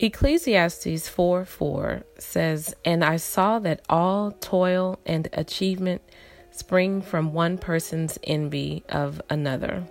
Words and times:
Ecclesiastes 0.00 1.08
4 1.08 1.44
4 1.44 2.02
says, 2.18 2.74
And 2.84 3.04
I 3.04 3.16
saw 3.16 3.58
that 3.60 3.80
all 3.88 4.32
toil 4.32 4.98
and 5.06 5.28
achievement 5.32 6.02
spring 6.50 7.00
from 7.00 7.32
one 7.32 7.58
person's 7.58 8.18
envy 8.24 8.82
of 8.88 9.22
another. 9.30 9.84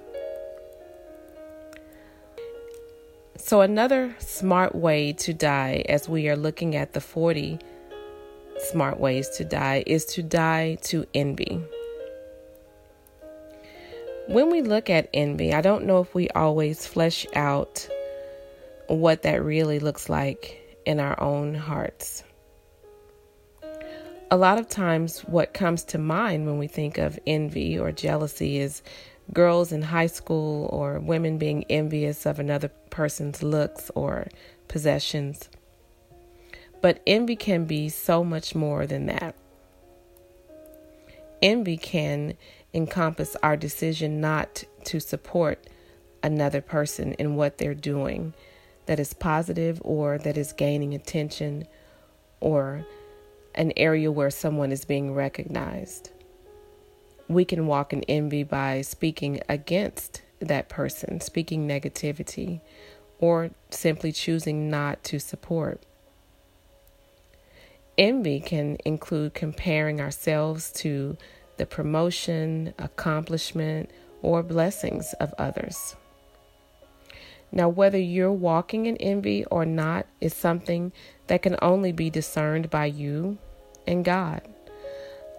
So, 3.37 3.61
another 3.61 4.15
smart 4.19 4.75
way 4.75 5.13
to 5.13 5.33
die, 5.33 5.83
as 5.89 6.07
we 6.07 6.29
are 6.29 6.35
looking 6.35 6.75
at 6.75 6.93
the 6.93 7.01
40 7.01 7.59
smart 8.57 8.99
ways 8.99 9.29
to 9.37 9.45
die, 9.45 9.83
is 9.85 10.05
to 10.05 10.23
die 10.23 10.77
to 10.83 11.05
envy. 11.13 11.61
When 14.27 14.49
we 14.49 14.61
look 14.61 14.89
at 14.89 15.09
envy, 15.13 15.53
I 15.53 15.61
don't 15.61 15.85
know 15.85 15.99
if 15.99 16.13
we 16.15 16.29
always 16.29 16.87
flesh 16.87 17.25
out 17.35 17.89
what 18.87 19.23
that 19.23 19.43
really 19.43 19.79
looks 19.79 20.09
like 20.09 20.79
in 20.85 20.99
our 20.99 21.19
own 21.21 21.55
hearts. 21.55 22.23
A 24.31 24.37
lot 24.37 24.57
of 24.57 24.67
times, 24.67 25.19
what 25.21 25.53
comes 25.53 25.83
to 25.85 25.97
mind 25.97 26.47
when 26.47 26.57
we 26.57 26.67
think 26.67 26.97
of 26.97 27.19
envy 27.27 27.77
or 27.77 27.91
jealousy 27.91 28.57
is 28.57 28.81
girls 29.31 29.71
in 29.71 29.81
high 29.81 30.07
school 30.07 30.67
or 30.71 30.99
women 30.99 31.37
being 31.37 31.63
envious 31.69 32.25
of 32.25 32.39
another 32.39 32.69
person's 32.89 33.43
looks 33.43 33.91
or 33.95 34.27
possessions. 34.67 35.49
But 36.81 37.01
envy 37.07 37.35
can 37.35 37.65
be 37.65 37.89
so 37.89 38.23
much 38.23 38.55
more 38.55 38.87
than 38.87 39.05
that. 39.05 39.35
Envy 41.41 41.77
can 41.77 42.33
encompass 42.73 43.37
our 43.43 43.55
decision 43.55 44.19
not 44.19 44.63
to 44.85 44.99
support 44.99 45.67
another 46.23 46.61
person 46.61 47.13
in 47.13 47.35
what 47.35 47.57
they're 47.57 47.75
doing 47.75 48.33
that 48.85 48.99
is 48.99 49.13
positive 49.13 49.81
or 49.83 50.17
that 50.17 50.37
is 50.37 50.53
gaining 50.53 50.93
attention 50.93 51.67
or 52.39 52.85
an 53.55 53.71
area 53.77 54.11
where 54.11 54.29
someone 54.29 54.71
is 54.71 54.85
being 54.85 55.13
recognized. 55.13 56.11
We 57.27 57.45
can 57.45 57.67
walk 57.67 57.93
in 57.93 58.03
envy 58.03 58.43
by 58.43 58.81
speaking 58.81 59.41
against 59.47 60.21
that 60.39 60.69
person, 60.69 61.21
speaking 61.21 61.67
negativity, 61.67 62.61
or 63.19 63.51
simply 63.69 64.11
choosing 64.11 64.69
not 64.69 65.03
to 65.05 65.19
support. 65.19 65.81
Envy 67.97 68.39
can 68.39 68.77
include 68.83 69.33
comparing 69.33 70.01
ourselves 70.01 70.71
to 70.71 71.15
the 71.57 71.65
promotion, 71.65 72.73
accomplishment, 72.79 73.89
or 74.21 74.41
blessings 74.41 75.13
of 75.19 75.33
others. 75.37 75.95
Now, 77.55 77.69
whether 77.69 77.99
you're 77.99 78.31
walking 78.31 78.87
in 78.87 78.97
envy 78.97 79.45
or 79.45 79.63
not 79.63 80.07
is 80.19 80.33
something 80.33 80.91
that 81.27 81.43
can 81.43 81.55
only 81.61 81.91
be 81.91 82.09
discerned 82.09 82.71
by 82.71 82.87
you 82.87 83.37
and 83.85 84.03
God. 84.03 84.41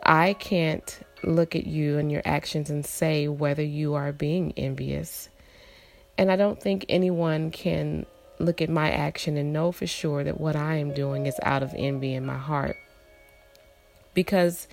I 0.00 0.34
can't 0.34 1.00
look 1.24 1.56
at 1.56 1.66
you 1.66 1.98
and 1.98 2.12
your 2.12 2.22
actions 2.24 2.70
and 2.70 2.86
say 2.86 3.26
whether 3.26 3.64
you 3.64 3.94
are 3.94 4.12
being 4.12 4.52
envious. 4.56 5.28
And 6.16 6.30
I 6.30 6.36
don't 6.36 6.62
think 6.62 6.84
anyone 6.88 7.50
can 7.50 8.06
look 8.38 8.62
at 8.62 8.70
my 8.70 8.92
action 8.92 9.36
and 9.36 9.52
know 9.52 9.72
for 9.72 9.88
sure 9.88 10.22
that 10.22 10.40
what 10.40 10.54
I 10.54 10.76
am 10.76 10.94
doing 10.94 11.26
is 11.26 11.34
out 11.42 11.64
of 11.64 11.74
envy 11.76 12.14
in 12.14 12.24
my 12.24 12.38
heart. 12.38 12.76
Because 14.12 14.68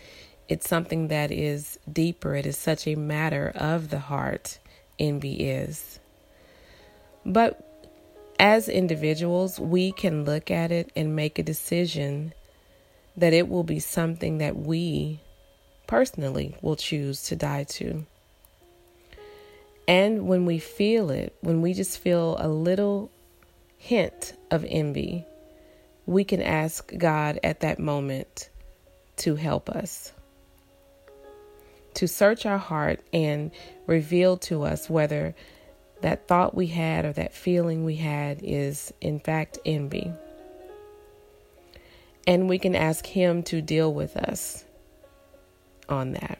it's 0.48 0.70
something 0.70 1.08
that 1.08 1.31
is 1.31 1.80
deeper, 1.92 2.36
it 2.36 2.45
is 2.45 2.58
such 2.58 2.86
a 2.86 2.94
matter 2.94 3.52
of 3.55 3.89
the 3.89 3.98
heart, 3.98 4.59
envy 5.00 5.50
is. 5.50 6.01
But 7.25 7.59
as 8.39 8.67
individuals, 8.67 9.59
we 9.59 9.91
can 9.91 10.25
look 10.25 10.50
at 10.50 10.72
it 10.72 10.91
and 10.95 11.16
make 11.16 11.38
a 11.38 11.44
decision 11.44 12.33
that 13.16 13.33
it 13.33 13.47
will 13.47 13.64
be 13.64 13.80
something 13.80 14.39
that 14.39 14.58
we 14.58 15.19
personally 15.86 16.55
will 16.61 16.76
choose 16.76 17.23
to 17.23 17.36
die 17.36 17.64
to. 17.64 18.05
And 19.87 20.27
when 20.27 20.45
we 20.45 20.58
feel 20.58 21.10
it, 21.10 21.36
when 21.42 21.61
we 21.61 21.73
just 21.73 21.99
feel 21.99 22.37
a 22.39 22.48
little 22.48 23.11
hint 23.77 24.33
of 24.49 24.65
envy, 24.67 25.26
we 26.05 26.23
can 26.23 26.42
ask 26.42 26.92
God 26.98 27.39
at 27.43 27.60
that 27.60 27.77
moment 27.77 28.49
to 29.17 29.36
help 29.36 29.70
us. 29.70 30.14
To 31.95 32.08
search 32.08 32.45
our 32.45 32.58
heart 32.58 33.02
and 33.11 33.52
reveal 33.86 34.37
to 34.37 34.64
us 34.64 34.89
whether 34.89 35.36
that 36.02 36.28
thought 36.28 36.56
we 36.56 36.67
had 36.67 37.06
or 37.06 37.14
that 37.14 37.34
feeling 37.34 37.86
we 37.86 37.95
had 37.95 38.39
is, 38.44 38.94
in 39.02 39.20
fact, 39.20 39.60
envy. 39.66 40.12
And 42.28 42.48
we 42.50 42.60
can 42.60 42.76
ask 42.76 43.06
Him 43.06 43.44
to 43.44 43.62
deal 43.62 43.94
with 43.94 44.16
us 44.17 44.66
on 45.90 46.14
that. 46.14 46.40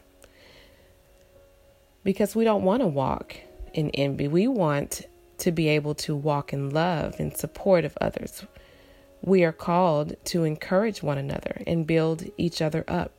Because 2.04 2.34
we 2.34 2.44
don't 2.44 2.64
want 2.64 2.82
to 2.82 2.86
walk 2.86 3.36
in 3.74 3.90
envy. 3.90 4.28
We 4.28 4.48
want 4.48 5.02
to 5.38 5.52
be 5.52 5.68
able 5.68 5.94
to 5.94 6.14
walk 6.14 6.52
in 6.52 6.70
love 6.70 7.18
and 7.18 7.36
support 7.36 7.84
of 7.84 7.96
others. 8.00 8.44
We 9.22 9.44
are 9.44 9.52
called 9.52 10.16
to 10.26 10.44
encourage 10.44 11.02
one 11.02 11.18
another 11.18 11.62
and 11.66 11.86
build 11.86 12.24
each 12.36 12.60
other 12.60 12.84
up. 12.88 13.12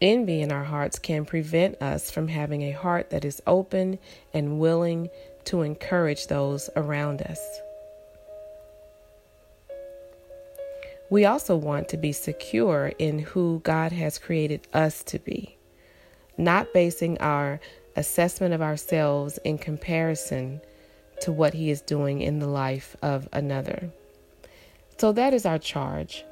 Envy 0.00 0.42
in 0.42 0.52
our 0.52 0.64
hearts 0.64 0.98
can 0.98 1.24
prevent 1.24 1.82
us 1.82 2.10
from 2.10 2.28
having 2.28 2.62
a 2.62 2.70
heart 2.70 3.10
that 3.10 3.24
is 3.24 3.42
open 3.46 3.98
and 4.32 4.60
willing 4.60 5.10
to 5.44 5.62
encourage 5.62 6.28
those 6.28 6.70
around 6.76 7.20
us. 7.22 7.40
We 11.10 11.24
also 11.24 11.56
want 11.56 11.88
to 11.88 11.96
be 11.96 12.12
secure 12.12 12.92
in 12.98 13.18
who 13.18 13.60
God 13.64 13.92
has 13.92 14.18
created 14.18 14.68
us 14.72 15.02
to 15.04 15.18
be, 15.18 15.56
not 16.36 16.72
basing 16.72 17.18
our 17.18 17.60
assessment 17.96 18.54
of 18.54 18.62
ourselves 18.62 19.38
in 19.38 19.58
comparison 19.58 20.60
to 21.22 21.32
what 21.32 21.54
He 21.54 21.70
is 21.70 21.80
doing 21.80 22.20
in 22.20 22.38
the 22.38 22.46
life 22.46 22.94
of 23.02 23.28
another. 23.32 23.90
So 24.98 25.10
that 25.12 25.34
is 25.34 25.44
our 25.46 25.58
charge 25.58 26.24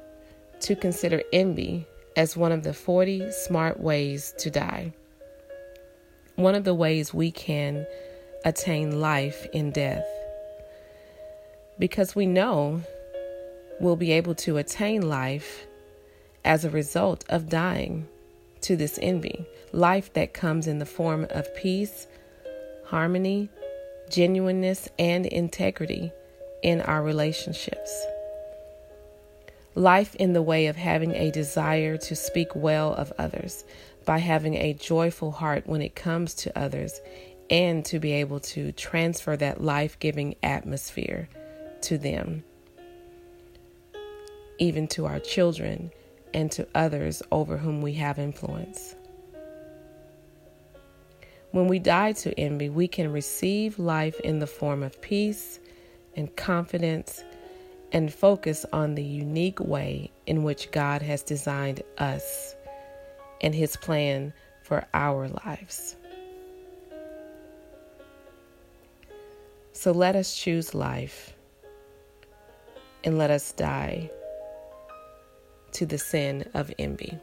to 0.61 0.75
consider 0.75 1.23
envy 1.33 1.85
as 2.17 2.35
one 2.35 2.51
of 2.51 2.63
the 2.63 2.73
40 2.73 3.31
smart 3.31 3.79
ways 3.79 4.33
to 4.39 4.49
die. 4.49 4.91
One 6.35 6.55
of 6.55 6.63
the 6.63 6.73
ways 6.73 7.13
we 7.13 7.31
can 7.31 7.85
attain 8.43 8.99
life 8.99 9.45
in 9.53 9.71
death. 9.71 10.05
Because 11.77 12.15
we 12.15 12.25
know 12.25 12.81
we'll 13.79 13.95
be 13.95 14.11
able 14.13 14.33
to 14.33 14.57
attain 14.57 15.07
life 15.07 15.67
as 16.43 16.65
a 16.65 16.71
result 16.71 17.23
of 17.29 17.49
dying 17.49 18.07
to 18.61 18.75
this 18.75 18.97
envy. 18.99 19.45
Life 19.71 20.11
that 20.13 20.33
comes 20.33 20.65
in 20.65 20.79
the 20.79 20.85
form 20.87 21.27
of 21.29 21.55
peace, 21.55 22.07
harmony, 22.85 23.49
genuineness, 24.09 24.89
and 24.97 25.27
integrity 25.27 26.11
in 26.63 26.81
our 26.81 27.03
relationships 27.03 28.07
life 29.77 30.15
in 30.15 30.33
the 30.33 30.41
way 30.41 30.67
of 30.67 30.75
having 30.75 31.13
a 31.13 31.31
desire 31.31 31.97
to 31.97 32.15
speak 32.15 32.55
well 32.55 32.93
of 32.93 33.13
others, 33.19 33.63
by 34.05 34.17
having 34.17 34.55
a 34.55 34.73
joyful 34.73 35.31
heart 35.31 35.67
when 35.67 35.81
it 35.81 35.95
comes 35.95 36.33
to 36.33 36.59
others, 36.59 36.99
and 37.49 37.85
to 37.85 37.99
be 37.99 38.11
able 38.13 38.39
to 38.39 38.71
transfer 38.71 39.37
that 39.37 39.61
life 39.61 39.99
giving 39.99 40.35
atmosphere 40.41 41.29
to 41.81 41.97
them, 41.97 42.43
even 44.57 44.87
to 44.87 45.05
our 45.05 45.19
children 45.19 45.91
and 46.33 46.51
to 46.51 46.67
others 46.73 47.21
over 47.31 47.57
whom 47.57 47.81
we 47.81 47.93
have 47.93 48.17
influence. 48.17 48.95
When 51.51 51.67
we 51.67 51.79
die 51.79 52.13
to 52.13 52.37
envy, 52.37 52.69
we 52.69 52.87
can 52.87 53.11
receive 53.11 53.79
life 53.79 54.19
in 54.21 54.39
the 54.39 54.47
form 54.47 54.83
of 54.83 55.01
peace 55.01 55.59
and 56.15 56.35
confidence 56.35 57.23
and 57.91 58.13
focus 58.13 58.65
on 58.73 58.95
the 58.95 59.03
unique 59.03 59.59
way 59.59 60.11
in 60.25 60.43
which 60.43 60.71
God 60.71 61.01
has 61.01 61.23
designed 61.23 61.83
us 61.97 62.55
and 63.41 63.53
His 63.53 63.77
plan 63.77 64.33
for 64.63 64.85
our 64.93 65.27
lives. 65.45 65.95
So 69.71 69.91
let 69.91 70.15
us 70.15 70.35
choose 70.35 70.73
life 70.73 71.33
and 73.03 73.17
let 73.17 73.31
us 73.31 73.51
die 73.51 74.09
to 75.73 75.85
the 75.85 75.97
sin 75.97 76.49
of 76.53 76.73
envy. 76.79 77.17